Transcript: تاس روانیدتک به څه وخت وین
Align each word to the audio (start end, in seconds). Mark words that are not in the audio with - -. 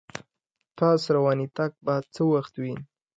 تاس 0.77 1.01
روانیدتک 1.15 1.71
به 1.85 1.95
څه 2.13 2.21
وخت 2.33 2.53
وین 2.61 2.79